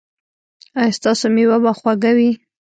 ایا 0.79 0.95
ستاسو 0.97 1.25
میوه 1.35 1.57
به 1.63 1.71
خوږه 1.77 2.11
وي؟ 2.17 2.31